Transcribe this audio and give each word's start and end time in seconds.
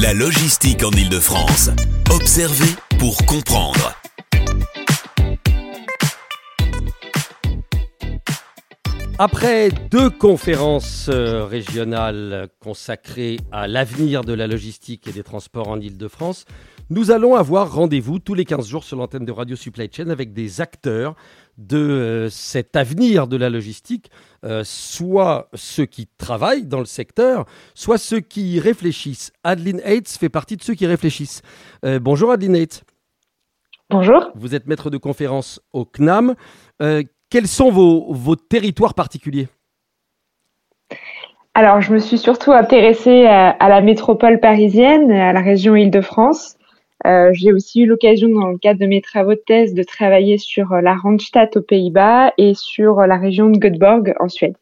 La 0.00 0.14
logistique 0.14 0.84
en 0.84 0.92
Ile-de-France. 0.92 1.70
Observer 2.14 2.70
pour 3.00 3.16
comprendre. 3.26 3.96
Après 9.18 9.70
deux 9.90 10.08
conférences 10.08 11.10
euh, 11.12 11.44
régionales 11.44 12.48
consacrées 12.60 13.38
à 13.50 13.66
l'avenir 13.66 14.22
de 14.22 14.34
la 14.34 14.46
logistique 14.46 15.08
et 15.08 15.12
des 15.12 15.24
transports 15.24 15.66
en 15.66 15.80
Ile-de-France, 15.80 16.44
nous 16.90 17.10
allons 17.10 17.34
avoir 17.34 17.74
rendez-vous 17.74 18.20
tous 18.20 18.34
les 18.34 18.44
15 18.44 18.68
jours 18.68 18.84
sur 18.84 18.96
l'antenne 18.96 19.24
de 19.24 19.32
Radio 19.32 19.56
Supply 19.56 19.90
Chain 19.92 20.10
avec 20.10 20.32
des 20.32 20.60
acteurs 20.60 21.16
de 21.58 21.76
euh, 21.76 22.30
cet 22.30 22.76
avenir 22.76 23.26
de 23.26 23.36
la 23.36 23.50
logistique, 23.50 24.10
euh, 24.44 24.62
soit 24.64 25.48
ceux 25.54 25.84
qui 25.84 26.06
travaillent 26.16 26.66
dans 26.66 26.78
le 26.78 26.86
secteur, 26.86 27.44
soit 27.74 27.98
ceux 27.98 28.20
qui 28.20 28.54
y 28.54 28.60
réfléchissent. 28.60 29.32
Adeline 29.44 29.80
Hates 29.84 30.08
fait 30.08 30.28
partie 30.28 30.56
de 30.56 30.62
ceux 30.62 30.74
qui 30.74 30.86
réfléchissent. 30.86 31.42
bonjour 32.00 32.32
Adeline 32.32 32.56
Hates. 32.56 32.84
Bonjour. 33.90 34.30
Vous 34.34 34.54
êtes 34.54 34.66
maître 34.66 34.90
de 34.90 34.98
conférence 34.98 35.60
au 35.72 35.84
CNAM. 35.84 36.34
Quels 37.30 37.48
sont 37.48 37.70
vos, 37.70 38.36
territoires 38.36 38.94
particuliers? 38.94 39.48
Alors, 41.54 41.80
je 41.80 41.92
me 41.92 41.98
suis 41.98 42.18
surtout 42.18 42.52
intéressée 42.52 43.26
à, 43.26 43.68
la 43.68 43.80
métropole 43.80 44.40
parisienne, 44.40 45.10
à 45.10 45.32
la 45.32 45.40
région 45.40 45.74
Île-de-France. 45.74 46.57
Euh, 47.06 47.30
j'ai 47.32 47.52
aussi 47.52 47.82
eu 47.82 47.86
l'occasion, 47.86 48.28
dans 48.28 48.48
le 48.48 48.58
cadre 48.58 48.80
de 48.80 48.86
mes 48.86 49.00
travaux 49.00 49.34
de 49.34 49.42
thèse, 49.46 49.74
de 49.74 49.82
travailler 49.82 50.36
sur 50.38 50.74
la 50.76 50.94
Randstad 50.94 51.50
aux 51.56 51.62
Pays-Bas 51.62 52.32
et 52.38 52.54
sur 52.54 53.00
la 53.02 53.16
région 53.16 53.50
de 53.50 53.58
Göteborg 53.58 54.14
en 54.18 54.28
Suède. 54.28 54.56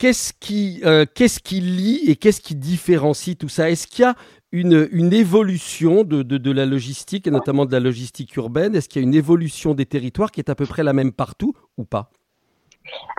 Qu'est-ce 0.00 0.32
qui, 0.32 0.80
euh, 0.86 1.04
qu'est-ce 1.14 1.40
qui 1.40 1.60
lie 1.60 2.00
et 2.06 2.16
qu'est-ce 2.16 2.40
qui 2.40 2.54
différencie 2.54 3.36
tout 3.36 3.50
ça? 3.50 3.70
Est-ce 3.70 3.86
qu'il 3.86 4.04
y 4.04 4.08
a 4.08 4.14
une, 4.50 5.12
évolution 5.12 6.04
de, 6.04 6.50
la 6.50 6.64
logistique, 6.64 7.26
et 7.26 7.30
notamment 7.30 7.66
de 7.66 7.72
la 7.72 7.80
logistique 7.80 8.34
urbaine? 8.36 8.74
Est-ce 8.74 8.88
qu'il 8.88 9.02
y 9.02 9.04
a 9.04 9.06
une 9.06 9.14
évolution 9.14 9.74
des 9.74 9.84
territoires 9.84 10.30
qui 10.32 10.40
est 10.40 10.48
à 10.48 10.54
peu 10.54 10.64
près 10.64 10.82
la 10.82 10.94
même 10.94 11.12
partout 11.12 11.52
ou 11.76 11.84
pas? 11.84 12.08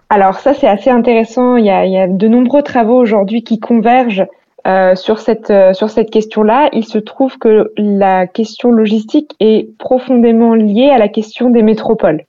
Alors 0.09 0.39
ça, 0.39 0.55
c'est 0.55 0.67
assez 0.67 0.89
intéressant. 0.89 1.55
Il 1.55 1.65
y, 1.65 1.69
a, 1.69 2.07
de 2.07 2.27
nombreux 2.27 2.63
travaux 2.63 2.99
aujourd'hui 2.99 3.43
qui 3.43 3.59
convergent 3.59 4.25
euh, 4.67 4.93
sur 4.93 5.17
cette, 5.17 5.49
euh, 5.49 5.73
sur 5.73 5.89
cette 5.89 6.11
question-là. 6.11 6.69
Il 6.71 6.85
se 6.85 6.99
trouve 6.99 7.39
que 7.39 7.71
la 7.77 8.27
question 8.27 8.71
logistique 8.71 9.33
est 9.39 9.75
profondément 9.79 10.53
liée 10.53 10.91
à 10.91 10.99
la 10.99 11.07
question 11.07 11.49
des 11.49 11.63
métropoles. 11.63 12.25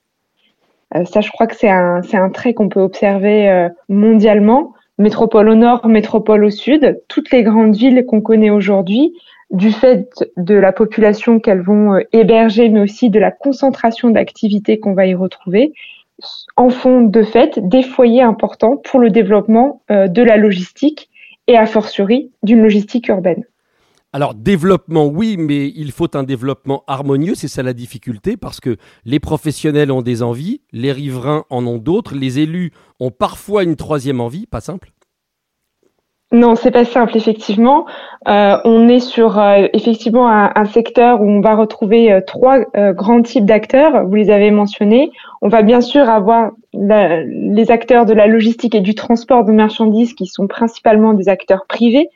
Euh, 0.94 1.05
ça, 1.05 1.20
je 1.20 1.30
crois 1.30 1.47
que 1.47 1.55
c'est 1.55 1.69
un, 1.69 2.30
trait 2.33 2.55
qu'on 2.55 2.70
peut 2.70 2.80
observer 2.80 3.69
mondialement 3.91 4.72
métropole 4.97 5.50
au 5.50 5.55
nord, 5.55 5.86
métropole 5.86 6.44
au 6.44 6.50
sud, 6.50 7.03
toutes 7.08 7.30
les 7.33 7.42
grandes 7.42 7.77
villes 7.77 8.06
qu'on 8.06 8.22
connaît 8.22 8.50
aujourd'hui, 8.50 9.12
du 9.50 9.70
fait 9.70 10.08
de 10.38 10.55
la 10.55 10.72
population 10.72 11.38
qu'elles 11.38 11.60
vont 11.60 12.00
héberger, 12.12 12.70
mais 12.70 12.80
aussi 12.80 13.10
de 13.10 13.19
la 13.19 13.30
concentration 13.30 14.08
d'activités 14.08 14.78
qu'on 14.78 14.94
va 14.94 15.05
y 15.05 15.14
retrouver, 15.14 15.75
en 16.56 16.70
font 16.70 17.03
de 17.03 17.22
fait 17.25 17.58
des 17.58 17.83
foyers 17.83 18.22
importants 18.22 18.78
pour 18.78 19.00
le 19.00 19.10
développement 19.10 19.83
de 19.91 20.22
la 20.22 20.38
logistique 20.38 21.10
et 21.47 21.57
a 21.57 21.67
fortiori 21.67 22.33
d'une 22.43 22.62
logistique 22.62 23.09
urbaine. 23.09 23.45
Alors, 24.15 24.35
développement, 24.35 25.07
oui, 25.07 25.37
mais 25.39 25.73
il 25.75 25.91
faut 25.91 26.15
un 26.17 26.23
développement 26.23 26.84
harmonieux, 26.87 27.34
c'est 27.34 27.49
ça 27.49 27.62
la 27.62 27.73
difficulté, 27.73 28.37
parce 28.37 28.61
que 28.61 28.77
les 29.07 29.21
professionnels 29.21 29.91
ont 29.91 30.03
des 30.03 30.23
envies, 30.23 30.61
les 30.71 30.93
riverains 30.93 31.45
en 31.49 31.67
ont 31.67 31.79
d'autres, 31.79 32.15
les 32.15 32.39
élus 32.39 32.73
ont 33.01 33.11
parfois 33.11 33.62
une 33.62 33.77
troisième 33.77 34.21
envie, 34.21 34.47
pas 34.47 34.61
simple 34.61 34.93
non, 36.33 36.56
c'est 36.56 36.70
pas 36.70 36.84
simple, 36.84 37.16
effectivement. 37.16 37.86
Euh, 38.27 38.56
on 38.64 38.88
est 38.88 39.00
sur 39.00 39.38
euh, 39.38 39.66
effectivement 39.72 40.28
un, 40.28 40.64
secteur 40.64 41.20
où 41.20 41.28
on 41.28 41.41
va 41.41 41.54
retrouver 41.54 42.12
euh, 42.12 42.20
trois 42.26 42.60
grands 42.93 43.22
types 43.22 43.44
d'acteurs. 43.44 44.06
Vous 44.06 44.15
les 44.15 44.31
avez 44.31 44.50
mentionnés. 44.50 45.10
On 45.42 45.48
va 45.48 45.62
bien 45.62 45.81
sûr 45.81 46.09
avoir 46.09 46.53
les 46.72 47.71
acteurs 47.71 48.06
de 48.06 48.15
la 48.15 48.26
logistique 48.26 48.75
et 48.75 48.81
du 48.81 48.94
transport 48.94 49.44
de 49.44 49.53
marchandises 49.53 50.15
qui 50.15 50.26
sont 50.26 50.47
principalement 50.47 51.12
des 51.12 51.28
acteurs 51.28 51.66
privés, 51.66 52.09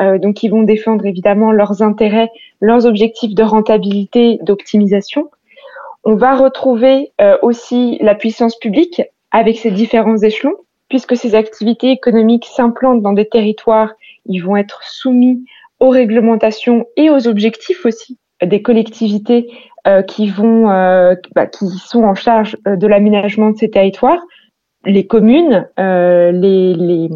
euh, 0.00 0.18
donc 0.18 0.42
ils 0.42 0.50
vont 0.50 0.62
défendre 0.62 1.04
évidemment 1.04 1.52
leurs 1.52 1.82
intérêts, 1.82 2.30
leurs 2.60 2.86
objectifs 2.86 3.34
de 3.34 3.42
rentabilité, 3.42 4.38
d'optimisation. 4.42 5.30
On 6.04 6.14
va 6.14 6.34
retrouver 6.34 7.12
euh, 7.20 7.36
aussi 7.42 7.98
la 8.00 8.14
puissance 8.14 8.56
publique 8.58 9.02
avec 9.30 9.58
ses 9.58 9.70
différents 9.70 10.16
échelons, 10.16 10.56
puisque 10.90 11.16
ces 11.16 11.34
activités 11.34 11.90
économiques 11.90 12.44
s'implantent 12.44 13.00
dans 13.00 13.14
des 13.14 13.26
territoires, 13.26 13.94
ils 14.26 14.40
vont 14.40 14.56
être 14.56 14.82
soumis 14.82 15.44
aux 15.78 15.88
réglementations 15.88 16.84
et 16.98 17.08
aux 17.08 17.26
objectifs 17.26 17.86
aussi 17.86 18.18
des 18.44 18.60
collectivités 18.60 19.50
euh, 19.86 20.02
qui 20.02 20.28
vont, 20.28 20.66
bah, 21.34 21.46
qui 21.46 21.66
sont 21.68 22.04
en 22.04 22.14
charge 22.14 22.58
de 22.66 22.86
l'aménagement 22.86 23.50
de 23.50 23.56
ces 23.56 23.70
territoires 23.70 24.20
les 24.86 25.06
communes, 25.06 25.68
euh, 25.78 26.32
les, 26.32 27.08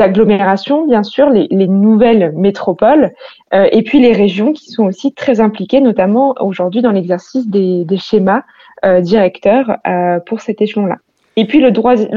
agglomérations, 0.00 0.86
bien 0.86 1.02
sûr, 1.02 1.28
les, 1.30 1.48
nouvelles 1.66 2.32
métropoles, 2.36 3.12
euh, 3.52 3.68
et 3.72 3.82
puis 3.82 4.00
les 4.00 4.12
régions 4.12 4.52
qui 4.52 4.70
sont 4.70 4.84
aussi 4.84 5.12
très 5.12 5.40
impliquées, 5.40 5.80
notamment 5.80 6.34
aujourd'hui 6.40 6.82
dans 6.82 6.92
l'exercice 6.92 7.48
des, 7.48 7.86
schémas 7.96 8.42
euh, 8.84 9.00
directeurs 9.00 9.78
euh, 9.86 10.20
pour 10.20 10.40
cet 10.40 10.62
échelon-là. 10.62 10.98
Et 11.36 11.46
puis 11.46 11.60
le, 11.60 11.72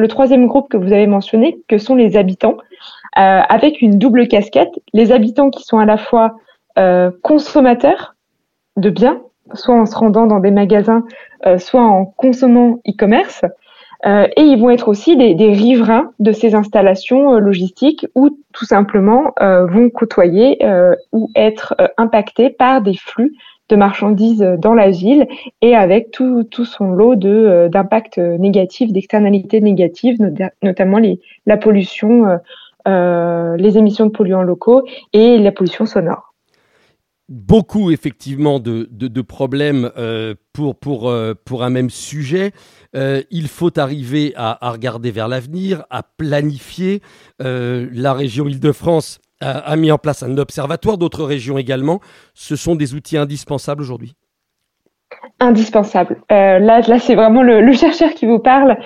troisième 0.08 0.48
groupe 0.48 0.70
que 0.70 0.78
vous 0.78 0.94
avez 0.94 1.08
mentionné, 1.08 1.58
que 1.68 1.78
sont 1.78 1.96
les 1.96 2.18
habitants, 2.18 2.58
euh, 3.18 3.42
avec 3.50 3.82
une 3.82 3.98
double 3.98 4.28
casquette, 4.28 4.72
les 4.94 5.12
habitants 5.12 5.50
qui 5.50 5.64
sont 5.64 5.80
à 5.80 5.86
la 5.86 5.98
fois 5.98 6.36
consommateurs 7.24 8.14
de 8.76 8.92
biens, 8.92 9.20
soit 9.56 9.74
en 9.74 9.88
se 9.88 9.96
rendant 9.96 10.28
dans 10.28 10.40
des 10.40 10.52
magasins, 10.52 11.04
soit 11.58 11.82
en 11.82 12.06
consommant 12.06 12.80
e-commerce, 12.88 13.42
euh, 14.06 14.28
et 14.36 14.42
ils 14.42 14.60
vont 14.60 14.70
être 14.70 14.88
aussi 14.90 15.18
des, 15.18 15.34
des 15.34 15.52
riverains 15.52 16.12
de 16.20 16.32
ces 16.32 16.54
installations 16.54 17.34
euh, 17.34 17.40
logistiques 17.40 18.06
ou 18.14 18.30
tout 18.54 18.66
simplement 18.66 19.34
euh, 19.42 19.66
vont 19.66 19.90
côtoyer 19.90 20.60
ou 21.12 21.32
être 21.36 21.76
impactés 21.98 22.50
par 22.50 22.82
des 22.82 22.96
flux 22.96 23.34
de 23.70 23.76
marchandises 23.76 24.46
dans 24.60 24.74
la 24.74 24.90
ville 24.90 25.28
et 25.62 25.76
avec 25.76 26.12
tout, 26.12 26.44
tout 26.44 26.66
son 26.66 26.92
lot 26.92 27.16
de 27.16 27.70
d'impacts 27.72 28.18
négatifs, 28.18 28.92
d'externalités 28.92 29.62
négatives, 29.62 30.18
notamment 30.64 30.98
les, 31.00 31.20
la 31.46 31.58
pollution, 31.58 32.40
les 32.86 33.78
émissions 33.78 34.06
de 34.06 34.12
polluants 34.12 34.44
locaux 34.44 34.84
et 35.14 35.38
la 35.38 35.52
pollution 35.52 35.86
sonore 35.86 36.27
beaucoup 37.30 37.92
effectivement 37.92 38.60
de, 38.60 39.22
problèmes 39.22 39.92
euh, 39.98 40.36
euh, 40.60 41.36
pour 41.46 41.64
un 41.64 41.70
même 41.70 41.90
sujet. 41.90 42.52
Euh, 42.96 43.22
il 43.32 43.48
faut 43.48 43.78
arriver 43.80 44.34
à, 44.36 44.72
regarder 44.72 45.12
vers 45.12 45.28
l'avenir, 45.28 45.86
à 45.90 46.04
planifier. 46.04 47.02
la 47.40 48.14
région 48.14 48.48
Île-de-France 48.48 49.20
a, 49.40 49.76
mis 49.76 49.92
en 49.92 49.98
place 49.98 50.24
un 50.24 50.38
observatoire, 50.38 50.98
d'autres 50.98 51.24
régions 51.24 51.58
également. 51.58 52.00
Ce 52.34 52.56
sont 52.56 52.76
des 52.76 52.96
outils 52.96 53.18
indispensables 53.18 53.82
aujourd'hui 53.82 54.16
indispensable. 55.40 56.18
Euh, 56.32 56.60
là, 56.60 56.82
c'est 57.00 57.16
vraiment 57.16 57.44
le, 57.44 57.72
chercheur 57.74 58.12
qui 58.12 58.26
vous 58.26 58.40
parle. 58.40 58.78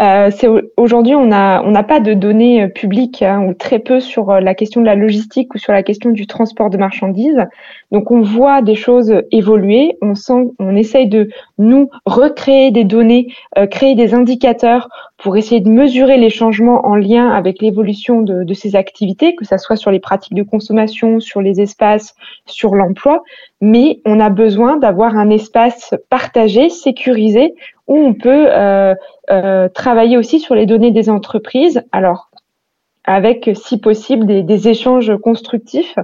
Euh, 0.00 0.30
aujourd'hui, 0.76 1.14
on 1.14 1.26
n'a 1.26 1.82
pas 1.82 2.00
de 2.00 2.14
données 2.14 2.62
euh, 2.62 2.68
publiques 2.68 3.22
hein, 3.22 3.44
ou 3.44 3.52
très 3.52 3.80
peu 3.80 3.98
sur 3.98 4.30
euh, 4.30 4.40
la 4.40 4.54
question 4.54 4.80
de 4.80 4.86
la 4.86 4.94
logistique 4.94 5.54
ou 5.54 5.58
sur 5.58 5.72
la 5.72 5.82
question 5.82 6.10
du 6.10 6.26
transport 6.26 6.70
de 6.70 6.78
marchandises. 6.78 7.44
Donc, 7.90 8.10
on 8.10 8.22
voit 8.22 8.62
des 8.62 8.76
choses 8.76 9.22
évoluer. 9.32 9.98
On 10.00 10.14
sent, 10.14 10.52
essaye 10.76 11.08
de 11.08 11.30
nous 11.58 11.90
recréer 12.06 12.70
des 12.70 12.84
données, 12.84 13.34
créer 13.70 13.94
des 13.94 14.14
indicateurs 14.14 14.88
pour 15.18 15.36
essayer 15.36 15.60
de 15.60 15.68
mesurer 15.68 16.16
les 16.16 16.30
changements 16.30 16.86
en 16.86 16.94
lien 16.94 17.28
avec 17.28 17.60
l'évolution 17.60 18.22
de, 18.22 18.44
de 18.44 18.54
ces 18.54 18.76
activités, 18.76 19.34
que 19.34 19.44
ça 19.44 19.58
soit 19.58 19.74
sur 19.74 19.90
les 19.90 19.98
pratiques 19.98 20.34
de 20.34 20.44
consommation, 20.44 21.18
sur 21.18 21.42
les 21.42 21.60
espaces, 21.60 22.14
sur 22.46 22.76
l'emploi. 22.76 23.24
Mais 23.60 24.00
on 24.06 24.20
a 24.20 24.30
besoin 24.30 24.76
d'avoir 24.76 25.16
un 25.16 25.28
espace 25.30 25.92
partagé, 26.08 26.68
sécurisé, 26.68 27.54
où 27.88 27.96
on 27.96 28.14
peut 28.14 28.46
euh, 28.48 28.94
euh, 29.30 29.68
travailler 29.68 30.16
aussi 30.16 30.38
sur 30.38 30.54
les 30.54 30.66
données 30.66 30.92
des 30.92 31.10
entreprises. 31.10 31.82
Alors, 31.90 32.30
avec, 33.02 33.50
si 33.54 33.80
possible, 33.80 34.24
des, 34.24 34.42
des 34.42 34.68
échanges 34.68 35.16
constructifs. 35.16 35.96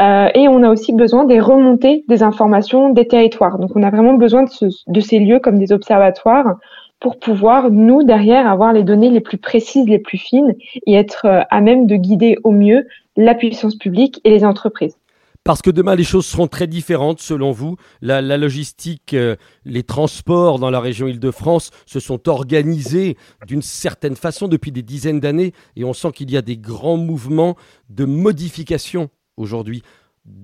Euh, 0.00 0.28
et 0.34 0.46
on 0.46 0.62
a 0.62 0.68
aussi 0.68 0.92
besoin 0.92 1.24
des 1.24 1.40
remontées 1.40 2.04
des 2.06 2.22
informations 2.22 2.90
des 2.90 3.08
territoires. 3.08 3.58
Donc, 3.58 3.70
on 3.74 3.82
a 3.82 3.90
vraiment 3.90 4.14
besoin 4.14 4.42
de, 4.44 4.50
ce, 4.50 4.66
de 4.86 5.00
ces 5.00 5.18
lieux 5.18 5.40
comme 5.40 5.58
des 5.58 5.72
observatoires 5.72 6.56
pour 7.00 7.18
pouvoir, 7.18 7.70
nous, 7.70 8.02
derrière, 8.02 8.48
avoir 8.48 8.72
les 8.72 8.82
données 8.82 9.10
les 9.10 9.20
plus 9.20 9.38
précises, 9.38 9.86
les 9.86 9.98
plus 9.98 10.18
fines 10.18 10.54
et 10.86 10.94
être 10.94 11.26
euh, 11.26 11.42
à 11.50 11.60
même 11.60 11.86
de 11.86 11.96
guider 11.96 12.36
au 12.44 12.50
mieux 12.50 12.86
la 13.16 13.34
puissance 13.34 13.76
publique 13.76 14.20
et 14.24 14.30
les 14.30 14.44
entreprises. 14.44 14.96
Parce 15.44 15.62
que 15.62 15.70
demain, 15.70 15.94
les 15.94 16.04
choses 16.04 16.26
seront 16.26 16.46
très 16.46 16.66
différentes 16.66 17.20
selon 17.20 17.52
vous. 17.52 17.76
La, 18.02 18.20
logistique, 18.36 19.14
euh, 19.14 19.36
les 19.64 19.82
transports 19.82 20.58
dans 20.58 20.68
la 20.68 20.80
région 20.80 21.06
Île-de-France 21.06 21.70
se 21.86 22.00
sont 22.00 22.28
organisés 22.28 23.16
d'une 23.46 23.62
certaine 23.62 24.16
façon 24.16 24.48
depuis 24.48 24.72
des 24.72 24.82
dizaines 24.82 25.20
d'années 25.20 25.52
et 25.76 25.84
on 25.84 25.94
sent 25.94 26.12
qu'il 26.12 26.30
y 26.30 26.36
a 26.36 26.42
des 26.42 26.58
grands 26.58 26.98
mouvements 26.98 27.56
de 27.88 28.04
modification 28.04 29.08
aujourd'hui. 29.38 29.82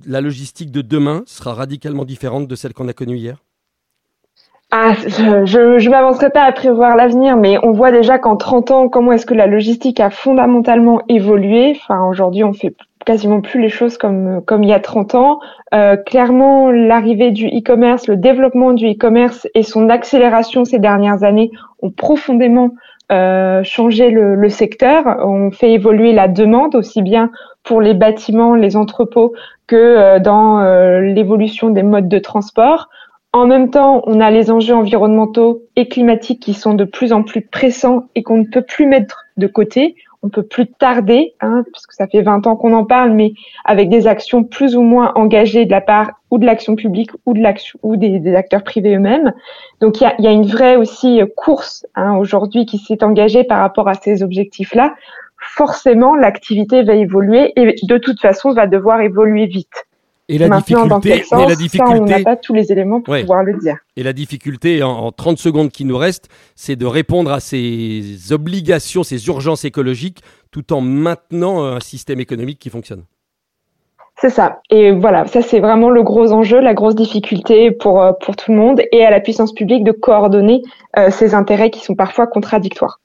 La 0.06 0.22
logistique 0.22 0.70
de 0.70 0.80
demain 0.80 1.22
sera 1.26 1.52
radicalement 1.52 2.06
différente 2.06 2.48
de 2.48 2.54
celle 2.54 2.72
qu'on 2.72 2.88
a 2.88 2.94
connue 2.94 3.18
hier? 3.18 3.44
Ah, 4.76 4.94
je 5.44 5.84
ne 5.84 5.88
m'avancerai 5.88 6.30
pas 6.30 6.42
à 6.42 6.50
prévoir 6.50 6.96
l'avenir, 6.96 7.36
mais 7.36 7.58
on 7.62 7.70
voit 7.70 7.92
déjà 7.92 8.18
qu'en 8.18 8.36
30 8.36 8.70
ans, 8.72 8.88
comment 8.88 9.12
est-ce 9.12 9.24
que 9.24 9.32
la 9.32 9.46
logistique 9.46 10.00
a 10.00 10.10
fondamentalement 10.10 11.00
évolué. 11.08 11.78
Aujourd'hui, 12.10 12.42
on 12.42 12.52
fait 12.52 12.74
quasiment 13.06 13.40
plus 13.40 13.60
les 13.60 13.68
choses 13.68 13.96
comme 13.98 14.42
comme 14.44 14.64
il 14.64 14.70
y 14.70 14.72
a 14.72 14.80
30 14.80 15.14
ans. 15.14 15.38
Euh, 15.74 15.96
clairement, 15.96 16.72
l'arrivée 16.72 17.30
du 17.30 17.46
e-commerce, 17.46 18.08
le 18.08 18.16
développement 18.16 18.72
du 18.72 18.90
e-commerce 18.90 19.46
et 19.54 19.62
son 19.62 19.88
accélération 19.88 20.64
ces 20.64 20.80
dernières 20.80 21.22
années 21.22 21.52
ont 21.80 21.92
profondément 21.92 22.70
euh, 23.12 23.62
changé 23.62 24.10
le, 24.10 24.34
le, 24.34 24.48
secteur. 24.48 25.04
On 25.24 25.52
fait 25.52 25.70
évoluer 25.70 26.12
la 26.12 26.26
demande 26.26 26.74
aussi 26.74 27.00
bien 27.00 27.30
pour 27.62 27.80
les 27.80 27.94
bâtiments, 27.94 28.56
les 28.56 28.76
entrepôts 28.76 29.34
que 29.66 29.76
euh, 29.76 30.18
dans 30.18 30.60
euh, 30.60 31.00
l'évolution 31.00 31.70
des 31.70 31.82
modes 31.82 32.08
de 32.08 32.18
transport. 32.18 32.88
En 33.34 33.48
même 33.48 33.68
temps, 33.68 34.00
on 34.06 34.20
a 34.20 34.30
les 34.30 34.52
enjeux 34.52 34.76
environnementaux 34.76 35.64
et 35.74 35.88
climatiques 35.88 36.38
qui 36.38 36.54
sont 36.54 36.74
de 36.74 36.84
plus 36.84 37.12
en 37.12 37.24
plus 37.24 37.40
pressants 37.40 38.04
et 38.14 38.22
qu'on 38.22 38.36
ne 38.36 38.44
peut 38.44 38.62
plus 38.62 38.86
mettre 38.86 39.24
de 39.38 39.48
côté. 39.48 39.96
On 40.22 40.28
peut 40.28 40.44
plus 40.44 40.68
tarder, 40.68 41.34
hein, 41.40 41.64
puisque 41.72 41.94
ça 41.94 42.06
fait 42.06 42.22
20 42.22 42.46
ans 42.46 42.54
qu'on 42.54 42.72
en 42.72 42.84
parle, 42.84 43.10
mais 43.10 43.32
avec 43.64 43.88
des 43.88 44.06
actions 44.06 44.44
plus 44.44 44.76
ou 44.76 44.82
moins 44.82 45.10
engagées 45.16 45.64
de 45.64 45.72
la 45.72 45.80
part 45.80 46.12
ou 46.30 46.38
de 46.38 46.46
l'action 46.46 46.76
publique 46.76 47.10
ou 47.26 47.34
de 47.34 47.40
l'action 47.40 47.76
ou 47.82 47.96
des, 47.96 48.36
acteurs 48.36 48.62
privés 48.62 48.94
eux-mêmes. 48.94 49.34
Donc 49.80 50.00
il 50.00 50.04
y 50.04 50.06
a, 50.06 50.14
y 50.20 50.28
a, 50.28 50.30
une 50.30 50.46
vraie 50.46 50.76
aussi 50.76 51.20
course 51.36 51.84
hein, 51.96 52.14
aujourd'hui 52.16 52.66
qui 52.66 52.78
s'est 52.78 53.02
engagée 53.02 53.42
par 53.42 53.58
rapport 53.58 53.88
à 53.88 53.94
ces 53.94 54.22
objectifs-là. 54.22 54.94
Forcément, 55.38 56.14
l'activité 56.14 56.84
va 56.84 56.94
évoluer 56.94 57.52
et 57.56 57.74
de 57.82 57.98
toute 57.98 58.20
façon 58.20 58.52
va 58.52 58.68
devoir 58.68 59.00
évoluer 59.00 59.46
vite. 59.46 59.86
Et 60.28 60.38
la 60.38 60.48
difficulté, 60.48 61.22
la 61.30 61.54
difficulté, 61.54 62.00
on 62.00 62.04
n'a 62.06 62.20
pas 62.20 62.36
tous 62.36 62.54
les 62.54 62.72
éléments 62.72 63.02
pour 63.02 63.14
pouvoir 63.14 63.42
le 63.42 63.58
dire. 63.58 63.76
Et 63.96 64.02
la 64.02 64.14
difficulté, 64.14 64.82
en, 64.82 65.12
30 65.12 65.38
secondes 65.38 65.70
qui 65.70 65.84
nous 65.84 65.98
restent, 65.98 66.28
c'est 66.54 66.76
de 66.76 66.86
répondre 66.86 67.30
à 67.30 67.40
ces 67.40 68.32
obligations, 68.32 69.02
ces 69.02 69.26
urgences 69.26 69.66
écologiques, 69.66 70.22
tout 70.50 70.72
en 70.72 70.80
maintenant 70.80 71.62
un 71.64 71.80
système 71.80 72.20
économique 72.20 72.58
qui 72.58 72.70
fonctionne. 72.70 73.04
C'est 74.16 74.30
ça. 74.30 74.60
Et 74.70 74.92
voilà, 74.92 75.26
ça 75.26 75.42
c'est 75.42 75.60
vraiment 75.60 75.90
le 75.90 76.02
gros 76.02 76.32
enjeu, 76.32 76.60
la 76.60 76.72
grosse 76.72 76.94
difficulté 76.94 77.72
pour, 77.72 78.00
euh, 78.00 78.12
pour 78.12 78.36
tout 78.36 78.52
le 78.52 78.58
monde 78.58 78.80
et 78.92 79.04
à 79.04 79.10
la 79.10 79.20
puissance 79.20 79.52
publique 79.52 79.84
de 79.84 79.92
coordonner 79.92 80.62
euh, 80.96 81.10
ces 81.10 81.34
intérêts 81.34 81.70
qui 81.70 81.80
sont 81.80 81.96
parfois 81.96 82.26
contradictoires. 82.26 83.00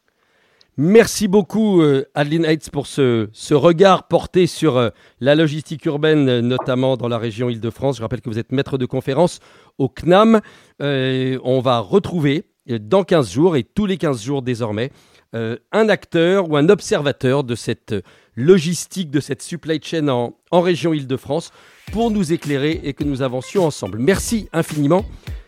Merci 0.82 1.28
beaucoup, 1.28 1.82
euh, 1.82 2.06
Adeline 2.16 2.46
Heitz, 2.46 2.70
pour 2.70 2.88
ce, 2.88 3.28
regard 3.54 4.08
porté 4.08 4.48
sur 4.48 4.78
euh, 4.78 4.92
la 5.20 5.36
logistique 5.36 5.84
urbaine, 5.84 6.40
notamment 6.40 6.96
dans 6.96 7.10
la 7.10 7.18
région 7.18 7.50
Île-de-France. 7.50 7.98
Je 7.98 8.02
rappelle 8.02 8.22
que 8.22 8.30
vous 8.30 8.40
êtes 8.40 8.54
maître 8.54 8.78
de 8.78 8.86
conférence 8.86 9.42
au 9.78 9.90
CNAM. 9.90 10.40
Euh, 10.82 11.38
on 11.44 11.60
va 11.60 11.80
retrouver 11.80 12.46
dans 12.66 13.04
15 13.04 13.30
jours, 13.30 13.58
et 13.58 13.66
tous 13.66 13.88
les 13.88 13.98
15 13.98 14.24
jours 14.24 14.42
désormais, 14.42 14.92
un 15.34 15.90
acteur 15.90 16.50
ou 16.50 16.56
un 16.56 16.70
observateur 16.70 17.44
de 17.44 17.56
cette 17.56 17.94
logistique, 18.36 19.12
de 19.12 19.20
cette 19.20 19.42
supply 19.42 19.82
chain 19.84 20.08
en, 20.08 20.62
région 20.62 20.94
Île-de-France, 20.94 21.52
pour 21.92 22.10
nous 22.10 22.32
éclairer 22.32 22.80
et 22.84 22.94
que 22.94 23.04
nous 23.04 23.22
avancions 23.22 23.66
ensemble. 23.66 23.98
Merci 24.00 24.48
infiniment. 24.54 25.04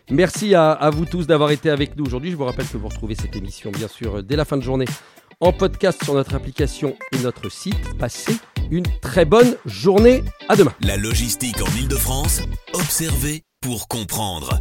Merci 0.10 0.56
à 0.56 0.89
vous 0.92 1.06
tous 1.06 1.25
d'avoir 1.25 1.51
été 1.51 1.69
avec 1.69 1.95
nous 1.95 2.06
aujourd'hui. 2.06 2.31
Je 2.31 2.36
vous 2.36 2.44
rappelle 2.44 2.68
que 2.68 2.77
vous 2.77 2.89
retrouvez 2.89 3.16
cette 3.16 3.36
émission, 3.36 3.72
bien 3.72 3.88
sûr, 3.88 4.24
dès 4.24 4.36
la 4.36 4.44
fin 4.44 4.57
de 4.57 4.63
journée 4.63 4.86
en 5.41 5.51
podcast 5.51 6.03
sur 6.03 6.13
notre 6.13 6.35
application 6.35 6.95
et 7.11 7.19
notre 7.19 7.49
site. 7.49 7.97
Passez 7.97 8.38
une 8.69 8.85
très 9.01 9.25
bonne 9.25 9.57
journée. 9.65 10.23
À 10.47 10.55
demain. 10.55 10.73
La 10.81 10.97
logistique 10.97 11.61
en 11.61 11.77
Ile-de-France, 11.77 12.41
observez 12.73 13.43
pour 13.59 13.88
comprendre. 13.88 14.59